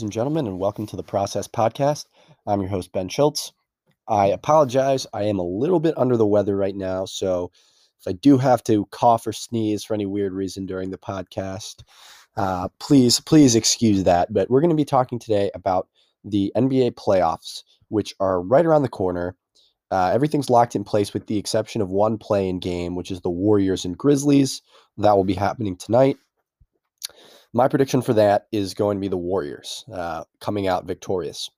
[0.00, 2.06] ladies and gentlemen, and welcome to the Process Podcast.
[2.46, 3.52] I'm your host, Ben Schultz.
[4.08, 5.06] I apologize.
[5.12, 7.04] I am a little bit under the weather right now.
[7.04, 7.50] So
[8.00, 11.82] if I do have to cough or sneeze for any weird reason during the podcast,
[12.38, 14.32] uh, please, please excuse that.
[14.32, 15.86] But we're going to be talking today about
[16.24, 19.36] the NBA playoffs, which are right around the corner.
[19.90, 23.28] Uh, everything's locked in place with the exception of one play-in game, which is the
[23.28, 24.62] Warriors and Grizzlies.
[24.96, 26.16] That will be happening tonight.
[27.52, 31.50] My prediction for that is going to be the Warriors uh, coming out victorious.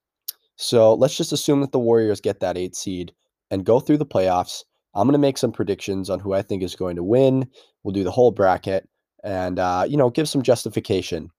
[0.56, 3.12] So let's just assume that the Warriors get that eight seed
[3.50, 4.64] and go through the playoffs.
[4.95, 7.48] I'm going to make some predictions on who I think is going to win.
[7.83, 8.88] We'll do the whole bracket
[9.24, 11.30] and, uh, you know, give some justification.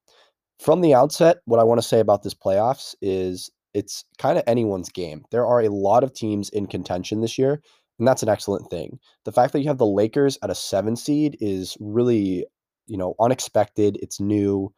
[0.60, 4.44] From the outset, what I want to say about this playoffs is it's kind of
[4.46, 5.26] anyone's game.
[5.32, 7.62] There are a lot of teams in contention this year,
[8.00, 9.00] and that's an excellent thing.
[9.26, 12.46] The fact that you have the Lakers at a seven seed is really
[12.88, 13.98] you know, unexpected.
[14.02, 14.74] It's new.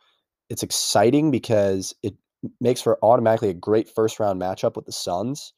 [0.50, 2.16] It's exciting because it
[2.60, 5.54] makes for automatically a great first round matchup with the Suns.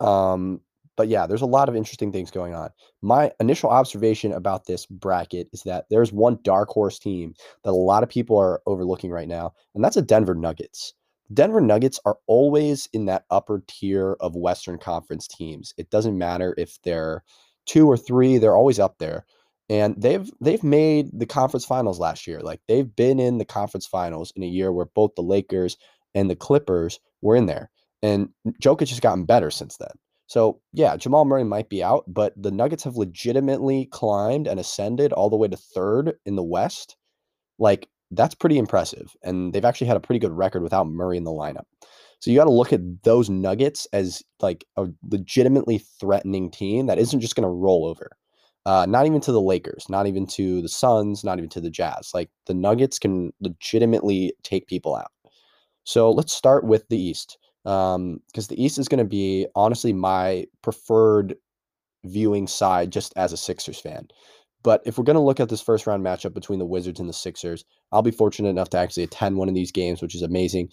[0.00, 0.60] Um,
[0.96, 2.70] but yeah, there's a lot of interesting things going on.
[3.00, 7.72] My initial observation about this bracket is that there's one dark horse team that a
[7.72, 10.92] lot of people are overlooking right now, and that's a Denver Nuggets.
[11.32, 15.72] Denver Nuggets are always in that upper tier of Western Conference teams.
[15.78, 17.22] It doesn't matter if they're
[17.66, 19.24] two or three, they're always up there
[19.70, 22.40] and they've they've made the conference finals last year.
[22.40, 25.76] Like they've been in the conference finals in a year where both the Lakers
[26.12, 27.70] and the Clippers were in there.
[28.02, 29.92] And Jokic has gotten better since then.
[30.26, 35.12] So yeah, Jamal Murray might be out, but the Nuggets have legitimately climbed and ascended
[35.12, 36.96] all the way to third in the West.
[37.60, 39.14] Like that's pretty impressive.
[39.22, 41.64] And they've actually had a pretty good record without Murray in the lineup.
[42.18, 46.98] So you got to look at those Nuggets as like a legitimately threatening team that
[46.98, 48.10] isn't just going to roll over.
[48.66, 51.70] Uh, not even to the Lakers, not even to the Suns, not even to the
[51.70, 52.10] Jazz.
[52.12, 55.10] Like the Nuggets can legitimately take people out.
[55.84, 59.46] So let's start with the East, Um, because um, the East is going to be
[59.54, 61.36] honestly my preferred
[62.04, 64.08] viewing side just as a Sixers fan.
[64.62, 67.08] But if we're going to look at this first round matchup between the Wizards and
[67.08, 70.22] the Sixers, I'll be fortunate enough to actually attend one of these games, which is
[70.22, 70.68] amazing.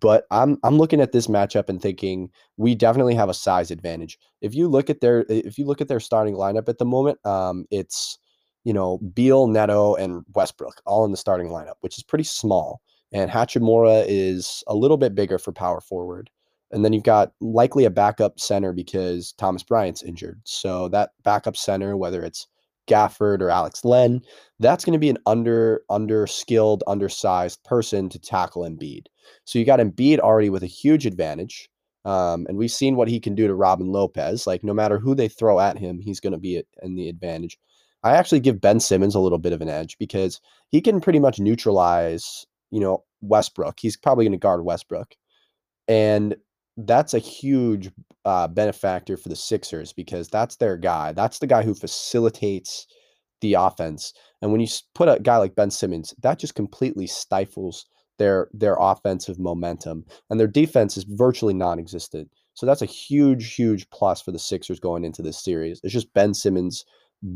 [0.00, 4.18] But I'm I'm looking at this matchup and thinking we definitely have a size advantage.
[4.40, 7.24] If you look at their if you look at their starting lineup at the moment,
[7.26, 8.18] um, it's
[8.64, 12.80] you know Beal, Neto, and Westbrook all in the starting lineup, which is pretty small.
[13.12, 16.30] And Hachimura is a little bit bigger for power forward.
[16.70, 20.40] And then you've got likely a backup center because Thomas Bryant's injured.
[20.44, 22.46] So that backup center, whether it's
[22.88, 24.22] Gafford or Alex Len,
[24.58, 29.06] that's going to be an under under skilled, undersized person to tackle Embiid.
[29.44, 31.68] So you got Embiid already with a huge advantage.
[32.04, 34.46] Um, and we've seen what he can do to Robin Lopez.
[34.46, 37.58] Like no matter who they throw at him, he's going to be in the advantage.
[38.02, 40.40] I actually give Ben Simmons a little bit of an edge because
[40.70, 43.78] he can pretty much neutralize, you know, Westbrook.
[43.78, 45.14] He's probably going to guard Westbrook.
[45.86, 46.34] And
[46.76, 47.90] that's a huge
[48.24, 51.12] uh, benefactor for the Sixers because that's their guy.
[51.12, 52.86] That's the guy who facilitates
[53.40, 54.12] the offense.
[54.40, 57.86] And when you put a guy like Ben Simmons, that just completely stifles
[58.22, 62.30] their their offensive momentum, and their defense is virtually non-existent.
[62.54, 65.80] So that's a huge, huge plus for the Sixers going into this series.
[65.82, 66.84] It's just Ben Simmons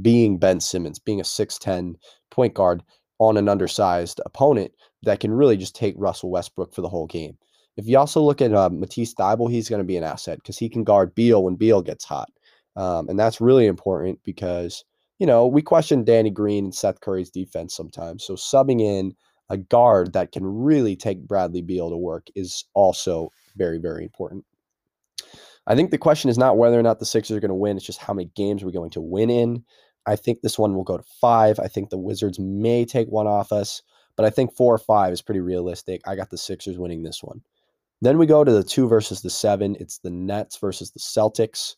[0.01, 1.95] being Ben Simmons, being a 6'10
[2.31, 2.83] point guard
[3.19, 7.37] on an undersized opponent that can really just take Russell Westbrook for the whole game.
[7.77, 10.59] If you also look at uh, Matisse Thybulle, he's going to be an asset because
[10.59, 12.31] he can guard Beal when Beal gets hot.
[12.75, 14.85] Um, and that's really important because,
[15.19, 18.25] you know, we question Danny Green and Seth Curry's defense sometimes.
[18.25, 19.15] So subbing in
[19.49, 24.45] a guard that can really take Bradley Beal to work is also very, very important.
[25.67, 27.77] I think the question is not whether or not the Sixers are going to win,
[27.77, 29.65] it's just how many games we're going to win in.
[30.07, 31.59] I think this one will go to five.
[31.59, 33.83] I think the Wizards may take one off us,
[34.17, 36.01] but I think four or five is pretty realistic.
[36.07, 37.41] I got the Sixers winning this one.
[38.03, 39.77] Then we go to the two versus the seven.
[39.81, 41.75] It's the Nets versus the Celtics.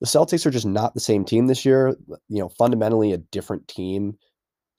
[0.00, 1.94] The Celtics are just not the same team this year.
[2.28, 4.16] You know, fundamentally a different team.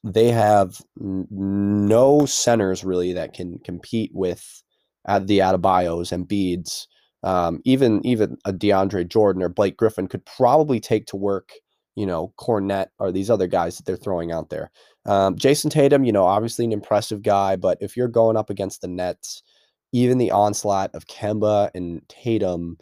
[0.04, 4.64] They have no centers really that can compete with
[5.08, 6.88] at the Adebayos and Beads.
[7.24, 11.52] Um, even even a DeAndre Jordan or Blake Griffin could probably take to work.
[11.96, 14.72] You know, Kornet or these other guys that they're throwing out there.
[15.06, 18.82] Um, Jayson Tatum, you know, obviously an impressive guy, but if you're going up against
[18.82, 19.44] the Nets,
[19.92, 22.78] even the onslaught of Kemba and Tatum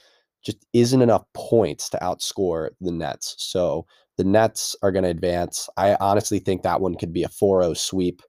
[0.45, 3.35] just isn't enough points to outscore the Nets.
[3.39, 3.85] So
[4.19, 5.69] the Nets are going to advance.
[5.77, 8.21] I honestly think that one could be a 4 0 sweep.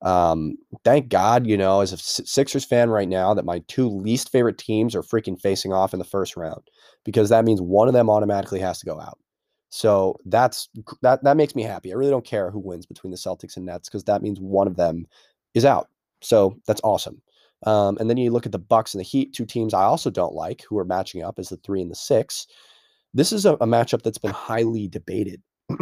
[0.00, 4.32] Um, thank God, you know, as a Sixers fan right now, that my two least
[4.32, 6.62] favorite teams are freaking facing off in the first round
[7.04, 9.18] because that means one of them automatically has to go out.
[9.68, 10.70] So that's
[11.02, 11.92] that that makes me happy.
[11.92, 14.66] I really don't care who wins between the Celtics and Nets because that means one
[14.66, 15.06] of them
[15.52, 15.90] is out.
[16.22, 17.20] So that's awesome.
[17.66, 20.08] Um, and then you look at the Bucks and the Heat, two teams I also
[20.08, 22.46] don't like, who are matching up as the three and the six.
[23.16, 25.42] This is a, a matchup that's been highly debated.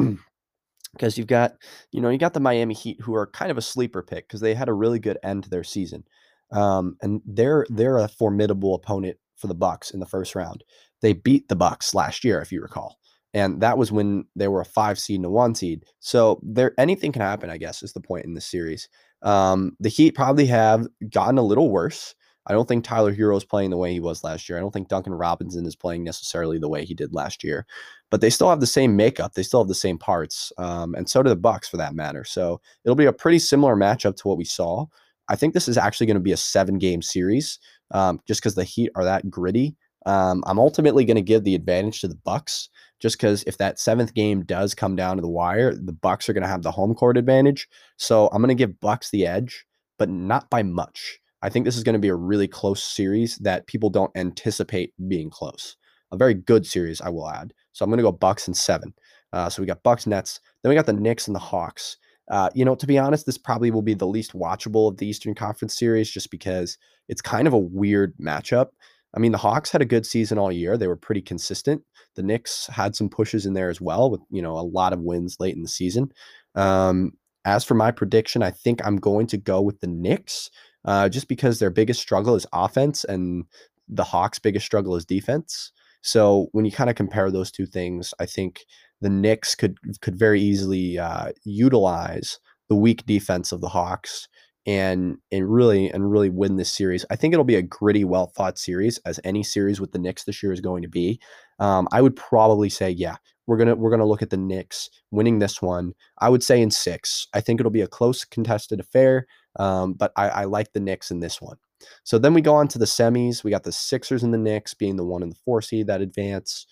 [0.95, 1.55] because you've got,
[1.91, 4.41] you know, you got the Miami Heat who are kind of a sleeper pick because
[4.41, 6.05] they had a really good end to their season,
[6.53, 10.65] um, and they're they're a formidable opponent for the Bucks in the first round.
[11.03, 12.97] They beat the Bucks last year, if you recall,
[13.35, 15.85] and that was when they were a five seed and a one seed.
[15.99, 17.51] So there, anything can happen.
[17.51, 18.89] I guess is the point in this series.
[19.23, 22.15] Um, the Heat probably have gotten a little worse.
[22.47, 24.59] I don't think Tyler Herro is playing the way he was last year.
[24.59, 27.67] I don't think Duncan Robinson is playing necessarily the way he did last year,
[28.11, 29.35] but they still have the same makeup.
[29.35, 32.25] They still have the same parts, um, and so do the Bucks for that matter.
[32.25, 34.87] So it'll be a pretty similar matchup to what we saw.
[35.29, 37.59] I think this is actually going to be a seven game series,
[37.93, 39.77] um, just because the Heat are that gritty.
[40.07, 42.69] Um, I'm ultimately going to give the advantage to the Bucks,
[43.01, 46.35] just because if that seventh game does come down to the wire, the Bucks are
[46.35, 47.67] going to have the home court advantage.
[47.97, 49.65] So I'm going to give Bucks the edge,
[49.99, 51.21] but not by much.
[51.45, 54.95] I think this is going to be a really close series that people don't anticipate
[55.09, 55.77] being close.
[56.11, 57.53] A very good series, I will add.
[57.73, 58.95] So I'm going to go Bucks and seven.
[59.31, 60.41] Uh, so we got Bucks, Nets.
[60.63, 61.99] Then we got the Knicks and the Hawks.
[62.31, 65.07] Uh, you know, to be honest, this probably will be the least watchable of the
[65.07, 68.69] Eastern Conference series just because it's kind of a weird matchup.
[69.15, 70.79] I mean, the Hawks had a good season all year.
[70.79, 71.83] They were pretty consistent.
[72.15, 75.01] The Knicks had some pushes in there as well with, you know, a lot of
[75.01, 76.11] wins late in the season.
[76.55, 77.13] Um,
[77.45, 80.49] as for my prediction, I think I'm going to go with the Knicks
[80.85, 83.45] uh, just because their biggest struggle is offense and
[83.89, 85.73] the Hawks' biggest struggle is defense.
[86.03, 88.65] So when you kind of compare those two things, I think
[89.01, 92.39] the Knicks could could very easily uh, utilize
[92.69, 94.29] the weak defense of the Hawks
[94.67, 97.05] and and really and really win this series.
[97.11, 100.25] I think it'll be a gritty, well fought series, as any series with the Knicks
[100.25, 101.21] this year is going to be.
[101.59, 103.17] Um, I would probably say, yeah,
[103.47, 105.93] we're gonna we're gonna look at the Knicks winning this one.
[106.19, 107.29] I would say in six.
[107.35, 109.27] I think it'll be a close contested affair.
[109.57, 111.57] Um, but I, I like the Knicks in this one.
[112.03, 113.45] So then we go on to the semis.
[113.45, 116.01] We got the Sixers and the Knicks being the one and the four seed that
[116.01, 116.67] advance.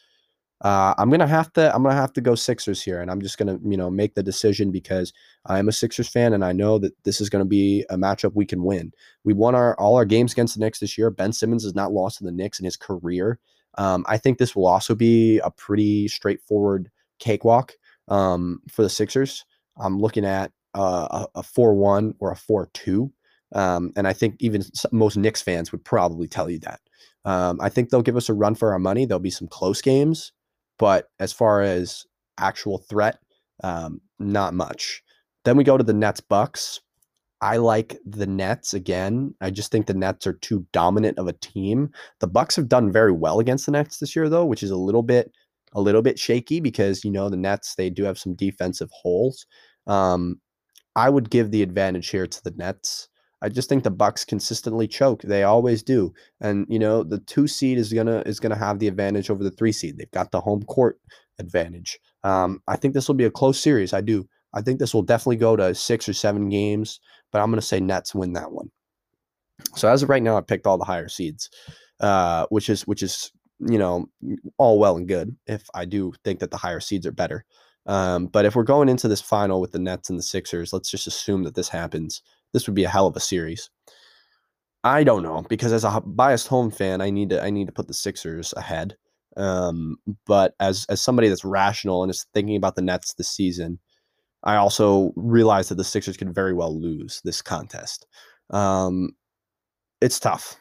[0.62, 3.36] Uh, I'm gonna have to I'm gonna have to go Sixers here, and I'm just
[3.36, 5.12] gonna you know make the decision because
[5.46, 8.46] I'm a Sixers fan, and I know that this is gonna be a matchup we
[8.46, 8.92] can win.
[9.24, 11.10] We won our all our games against the Knicks this year.
[11.10, 13.40] Ben Simmons has not lost to the Knicks in his career.
[13.76, 17.72] Um, I think this will also be a pretty straightforward cakewalk
[18.06, 19.44] um, for the Sixers.
[19.76, 23.12] I'm looking at a, 4 1 or a 4 2.
[23.54, 26.80] Um, and I think even most Knicks fans would probably tell you that.
[27.24, 29.04] Um, I think they'll give us a run for our money.
[29.04, 30.32] There'll be some close games,
[30.78, 32.04] but as far as
[32.38, 33.18] actual threat,
[33.62, 35.02] um, not much.
[35.44, 36.80] Then we go to the Nets Bucks.
[37.40, 39.34] I like the Nets again.
[39.40, 41.90] I just think the Nets are too dominant of a team.
[42.20, 44.76] The Bucks have done very well against the Nets this year, though, which is a
[44.76, 45.32] little bit
[45.74, 49.46] a little bit shaky because you know the Nets they do have some defensive holes.
[49.86, 50.40] Um,
[50.96, 53.08] I would give the advantage here to the Nets.
[53.42, 55.22] I just think the Bucks consistently choke.
[55.22, 56.14] They always do.
[56.40, 59.30] And you know, the 2 seed is going to is going to have the advantage
[59.30, 59.98] over the 3 seed.
[59.98, 61.00] They've got the home court
[61.38, 61.98] advantage.
[62.22, 63.92] Um, I think this will be a close series.
[63.92, 64.28] I do.
[64.54, 67.00] I think this will definitely go to 6 or 7 games,
[67.32, 68.70] but I'm going to say Nets win that one.
[69.74, 71.48] So as of right now I picked all the higher seeds.
[72.02, 74.06] Uh, which is which is you know
[74.58, 77.44] all well and good if I do think that the higher seeds are better.
[77.86, 80.90] Um, but if we're going into this final with the Nets and the Sixers, let's
[80.90, 82.22] just assume that this happens.
[82.52, 83.70] This would be a hell of a series.
[84.84, 87.72] I don't know because as a biased home fan, I need to I need to
[87.72, 88.96] put the Sixers ahead.
[89.36, 89.96] Um,
[90.26, 93.78] but as as somebody that's rational and is thinking about the Nets this season,
[94.44, 98.06] I also realize that the Sixers could very well lose this contest.
[98.50, 99.10] Um,
[100.00, 100.56] it's tough.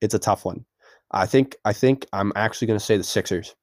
[0.00, 0.64] It's a tough one.
[1.10, 3.54] I think I think I'm actually going to say the Sixers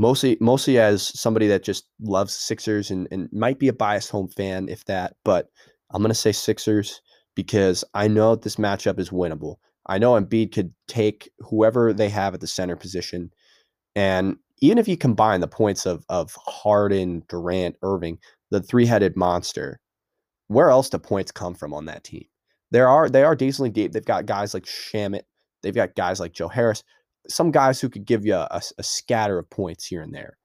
[0.00, 4.28] mostly mostly as somebody that just loves Sixers and, and might be a biased home
[4.28, 5.48] fan if that, but
[5.90, 7.02] I'm gonna say Sixers
[7.34, 9.56] because I know this matchup is winnable.
[9.86, 13.30] I know Embiid could take whoever they have at the center position,
[13.94, 18.18] and even if you combine the points of of Harden, Durant, Irving,
[18.50, 19.80] the three headed monster,
[20.48, 22.24] where else do points come from on that team?
[22.70, 23.92] There are they are decently deep.
[23.92, 25.24] They've got guys like Shamet.
[25.62, 26.82] They've got guys like Joe Harris
[27.28, 30.36] some guys who could give you a, a, scatter of points here and there.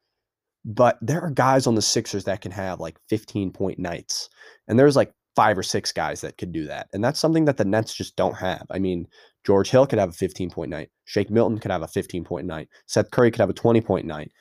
[0.66, 4.30] But there are guys on the Sixers that can have like 15 point nights.
[4.68, 6.88] And there's like five or six guys that could do that.
[6.94, 8.66] And that's something that the Nets just don't have.
[8.72, 9.08] I mean,
[9.46, 10.90] George Hill could have a 15 point night.
[11.04, 12.70] Shake Milton could have a 15 point night.
[12.88, 14.32] Seth Curry could have a 20 point night.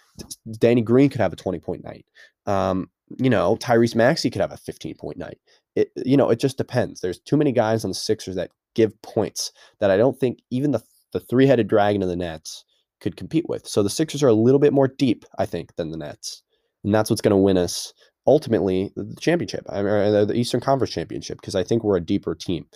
[0.58, 2.06] Danny Green could have a 20 point night.
[2.46, 2.88] Um,
[3.18, 5.38] you know, Tyrese Maxey could have a 15 point night.
[5.76, 7.00] It, you know, it just depends.
[7.00, 10.70] There's too many guys on the Sixers that give points that I don't think even
[10.70, 10.82] the
[11.14, 12.64] the three headed dragon of the Nets
[13.00, 13.66] could compete with.
[13.66, 16.42] So the Sixers are a little bit more deep, I think, than the Nets.
[16.84, 17.94] And that's what's going to win us
[18.26, 22.66] ultimately the championship, or the Eastern Conference championship, because I think we're a deeper team.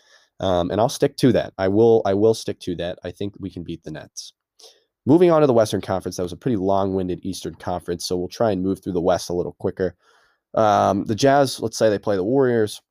[0.40, 1.52] Um, and I'll stick to that.
[1.58, 2.98] I will I will stick to that.
[3.02, 4.32] I think we can beat the Nets.
[5.04, 8.28] Moving on to the Western Conference, that was a pretty long-winded Eastern Conference, so we'll
[8.28, 9.96] try and move through the West a little quicker.
[10.54, 12.82] Um, the Jazz, let's say they play the Warriors.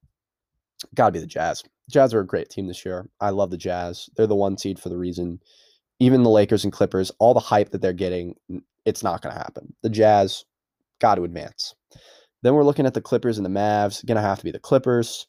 [0.95, 1.63] Got to be the Jazz.
[1.89, 3.09] Jazz are a great team this year.
[3.21, 4.09] I love the Jazz.
[4.15, 5.39] They're the one seed for the reason.
[5.99, 8.35] Even the Lakers and Clippers, all the hype that they're getting,
[8.85, 9.73] it's not going to happen.
[9.83, 10.45] The Jazz
[10.99, 11.73] got to advance.
[12.43, 14.05] Then we're looking at the Clippers and the Mavs.
[14.05, 15.27] Going to have to be the Clippers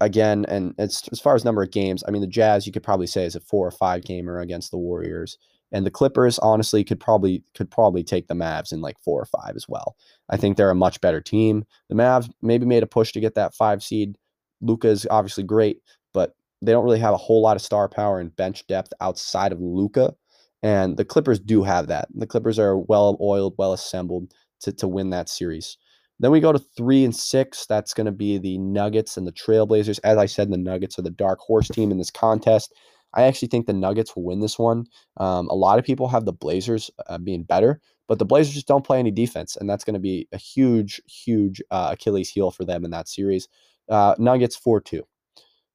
[0.00, 0.44] again.
[0.48, 3.06] And as as far as number of games, I mean, the Jazz you could probably
[3.06, 5.38] say is a four or five gamer against the Warriors.
[5.70, 9.26] And the Clippers, honestly, could probably could probably take the Mavs in like four or
[9.26, 9.96] five as well.
[10.30, 11.64] I think they're a much better team.
[11.88, 14.16] The Mavs maybe made a push to get that five seed.
[14.60, 15.80] Luka is obviously great,
[16.12, 19.52] but they don't really have a whole lot of star power and bench depth outside
[19.52, 20.14] of Luka.
[20.62, 22.08] And the Clippers do have that.
[22.14, 25.76] The Clippers are well oiled, well assembled to, to win that series.
[26.20, 27.64] Then we go to three and six.
[27.66, 30.00] That's going to be the Nuggets and the Trailblazers.
[30.02, 32.74] As I said, the Nuggets are the dark horse team in this contest.
[33.14, 34.86] I actually think the Nuggets will win this one.
[35.18, 38.66] Um, a lot of people have the Blazers uh, being better, but the Blazers just
[38.66, 42.50] don't play any defense, and that's going to be a huge, huge uh, Achilles heel
[42.50, 43.48] for them in that series.
[43.88, 45.02] Uh, Nuggets 4 2.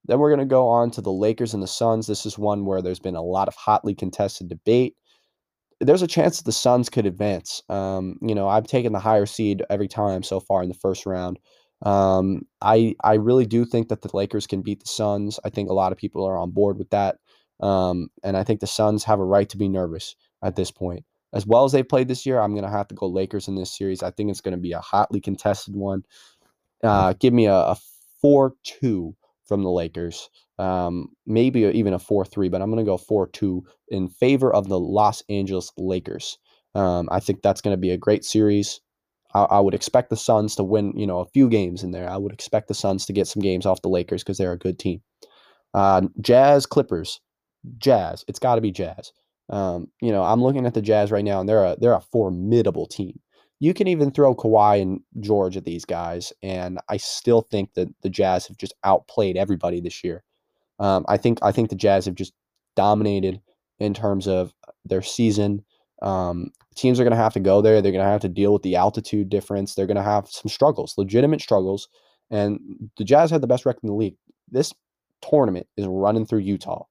[0.06, 2.08] Then we're going to go on to the Lakers and the Suns.
[2.08, 4.96] This is one where there's been a lot of hotly contested debate.
[5.80, 7.62] There's a chance that the Suns could advance.
[7.70, 11.06] Um, you know, I've taken the higher seed every time so far in the first
[11.06, 11.40] round.
[11.84, 15.40] Um, I I really do think that the Lakers can beat the Suns.
[15.44, 17.18] I think a lot of people are on board with that.
[17.60, 21.06] Um, and I think the Suns have a right to be nervous at this point.
[21.34, 23.56] As well as they played this year, I'm going to have to go Lakers in
[23.56, 24.04] this series.
[24.04, 26.04] I think it's going to be a hotly contested one.
[26.84, 27.78] Uh, give me a, a
[28.24, 29.16] 4 2
[29.46, 30.30] from the Lakers.
[30.58, 34.52] Um, maybe even a 4 3, but I'm going to go 4 2 in favor
[34.52, 36.40] of the Los Angeles Lakers.
[36.74, 38.82] Um, I think that's going to be a great series.
[39.36, 42.10] I, I, would expect the Suns to win, you know, a few games in there.
[42.10, 44.58] I would expect the Suns to get some games off the Lakers because they're a
[44.58, 45.02] good team.
[45.74, 47.20] Uh, Jazz Clippers,
[47.78, 48.26] Jazz.
[48.28, 49.12] It's got to be Jazz.
[49.50, 52.02] Um, you know, I'm looking at the Jazz right now, and they're a they're a
[52.02, 53.20] formidable team.
[53.64, 57.88] You can even throw Kawhi and George at these guys, and I still think that
[58.02, 60.22] the Jazz have just outplayed everybody this year.
[60.80, 62.34] Um, I think I think the Jazz have just
[62.76, 63.40] dominated
[63.80, 64.54] in terms of
[64.84, 65.64] their season.
[66.02, 67.82] Um, teams are going to have to go there.
[67.82, 69.76] They're going to have to deal with the altitude difference.
[69.76, 71.88] They're going to have some struggles, legitimate struggles.
[72.30, 72.60] And
[72.98, 74.18] the Jazz had the best record in the league.
[74.52, 74.74] This
[75.22, 76.84] tournament is running through Utah,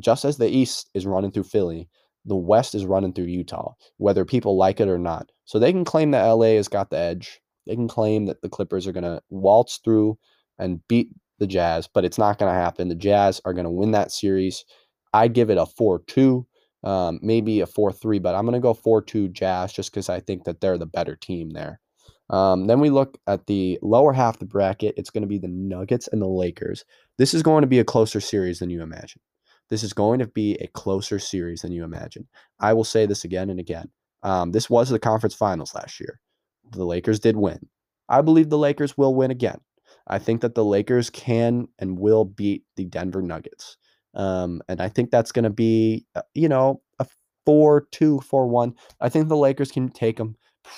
[0.00, 1.88] just as the East is running through Philly.
[2.26, 5.30] The West is running through Utah, whether people like it or not.
[5.44, 7.40] So they can claim that LA has got the edge.
[7.66, 10.18] They can claim that the Clippers are going to waltz through
[10.58, 12.88] and beat the Jazz, but it's not going to happen.
[12.88, 14.64] The Jazz are going to win that series.
[15.12, 16.46] I'd give it a 4 2,
[16.84, 20.08] um, maybe a 4 3, but I'm going to go 4 2 Jazz just because
[20.08, 21.80] I think that they're the better team there.
[22.28, 24.94] Um, then we look at the lower half of the bracket.
[24.96, 26.84] It's going to be the Nuggets and the Lakers.
[27.18, 29.20] This is going to be a closer series than you imagine.
[29.68, 32.28] This is going to be a closer series than you imagine.
[32.60, 33.90] I will say this again and again.
[34.22, 36.20] Um, this was the conference finals last year.
[36.72, 37.68] The Lakers did win.
[38.08, 39.58] I believe the Lakers will win again.
[40.06, 43.76] I think that the Lakers can and will beat the Denver Nuggets.
[44.14, 47.06] Um, and I think that's going to be, uh, you know, a
[47.44, 48.74] 4 2, 4 1.
[49.00, 50.36] I think the Lakers can take them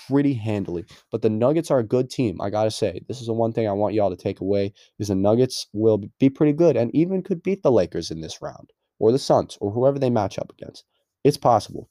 [0.08, 0.84] pretty handily.
[1.10, 2.40] But the Nuggets are a good team.
[2.40, 4.72] I got to say, this is the one thing I want y'all to take away
[4.98, 8.42] is the Nuggets will be pretty good and even could beat the Lakers in this
[8.42, 10.84] round or the Suns or whoever they match up against.
[11.24, 11.88] It's possible.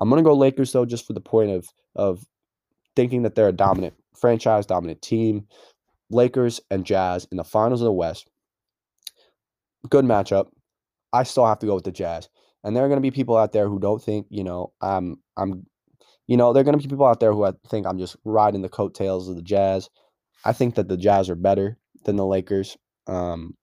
[0.00, 2.24] I'm going to go Lakers though just for the point of of
[2.96, 5.46] thinking that they're a dominant franchise, dominant team.
[6.10, 8.28] Lakers and Jazz in the finals of the West.
[9.88, 10.48] Good matchup.
[11.12, 12.28] I still have to go with the Jazz.
[12.64, 15.16] And there are going to be people out there who don't think, you know, I'm
[15.36, 15.66] I'm
[16.26, 18.16] you know, there are going to be people out there who I think I'm just
[18.24, 19.88] riding the coattails of the Jazz.
[20.44, 22.76] I think that the Jazz are better than the Lakers.
[23.06, 23.56] Um,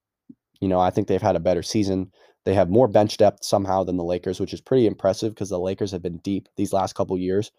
[0.59, 2.11] you know, I think they've had a better season.
[2.45, 5.59] They have more bench depth somehow than the Lakers, which is pretty impressive because the
[5.59, 7.51] Lakers have been deep these last couple years.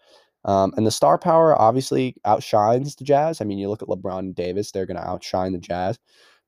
[0.44, 3.40] Um, and the star power obviously outshines the Jazz.
[3.40, 5.98] I mean, you look at LeBron and Davis, they're going to outshine the Jazz.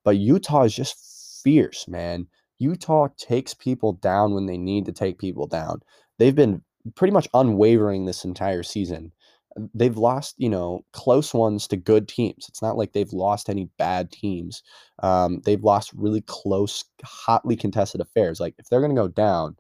[0.05, 2.29] But Utah is just fierce, man.
[2.59, 5.81] Utah takes people down when they need to take people down.
[6.19, 6.63] They've been
[6.95, 9.13] pretty much unwavering this entire season.
[9.75, 12.47] They've lost, you know, close ones to good teams.
[12.49, 14.63] It's not like they've lost any bad teams.
[15.03, 18.41] Um, they've lost really close, hotly contested affairs.
[18.41, 19.57] Like if they're going to go down,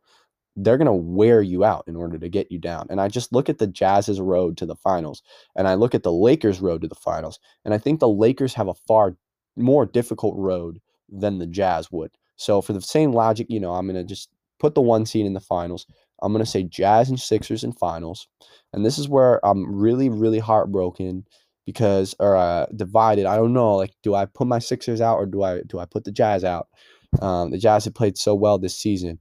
[0.57, 2.87] they're going to wear you out in order to get you down.
[2.90, 5.23] And I just look at the Jazz's road to the finals
[5.57, 7.38] and I look at the Lakers' road to the finals.
[7.64, 9.17] And I think the Lakers have a far
[9.57, 12.11] more difficult road than the Jazz would.
[12.37, 15.26] So, for the same logic, you know, I'm going to just put the one seed
[15.26, 15.87] in the finals.
[16.23, 18.29] I'm going to say Jazz and Sixers in finals.
[18.73, 21.25] And this is where I'm really, really heartbroken
[21.67, 23.27] because, or uh, divided.
[23.27, 23.77] I don't know.
[23.77, 26.45] Like, do I put my Sixers out or do I do I put the Jazz
[26.45, 26.69] out?
[27.21, 29.19] Um, the Jazz have played so well this season.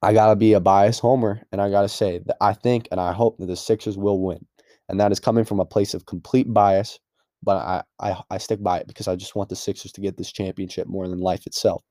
[0.00, 3.12] I gotta be a biased homer, and I gotta say that I think and I
[3.12, 4.46] hope that the Sixers will win,
[4.88, 7.00] and that is coming from a place of complete bias.
[7.42, 10.16] But I I, I stick by it because I just want the Sixers to get
[10.16, 11.82] this championship more than life itself.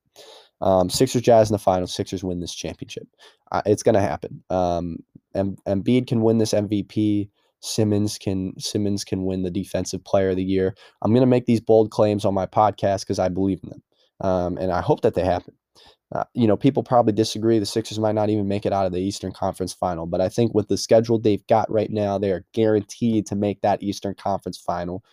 [0.62, 1.94] Um, Sixers Jazz in the finals.
[1.94, 3.08] Sixers win this championship.
[3.52, 4.44] Uh, it's gonna happen.
[4.50, 4.98] Um,
[5.34, 7.30] and Embiid can win this MVP.
[7.60, 10.76] Simmons can Simmons can win the Defensive Player of the Year.
[11.02, 13.84] I'm gonna make these bold claims on my podcast because I believe in them,
[14.22, 15.54] um, and I hope that they happen.
[16.14, 17.60] Uh, you know, people probably disagree.
[17.60, 20.30] The Sixers might not even make it out of the Eastern Conference final, but I
[20.30, 24.16] think with the schedule they've got right now, they are guaranteed to make that Eastern
[24.16, 25.04] Conference final.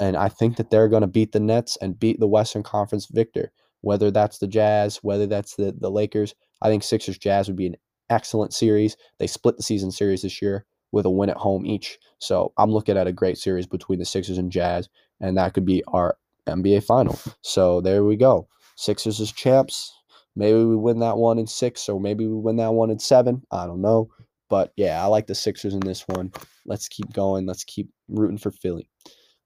[0.00, 3.06] And I think that they're going to beat the Nets and beat the Western Conference
[3.06, 6.34] victor, whether that's the Jazz, whether that's the, the Lakers.
[6.62, 7.76] I think Sixers Jazz would be an
[8.10, 8.96] excellent series.
[9.18, 11.98] They split the season series this year with a win at home each.
[12.18, 14.88] So I'm looking at a great series between the Sixers and Jazz,
[15.20, 16.16] and that could be our
[16.48, 17.18] NBA final.
[17.42, 18.48] So there we go.
[18.76, 19.94] Sixers as champs.
[20.36, 23.42] Maybe we win that one in six, or maybe we win that one in seven.
[23.50, 24.08] I don't know.
[24.48, 26.32] But yeah, I like the Sixers in this one.
[26.64, 27.44] Let's keep going.
[27.44, 28.88] Let's keep rooting for Philly.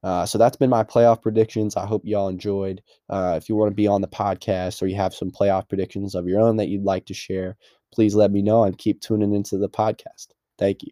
[0.02, 1.76] Uh, so that's been my playoff predictions.
[1.76, 2.82] I hope y'all enjoyed.
[3.09, 6.14] Uh, if you want to be on the podcast or you have some playoff predictions
[6.14, 7.56] of your own that you'd like to share,
[7.92, 10.28] please let me know and keep tuning into the podcast.
[10.59, 10.90] Thank you.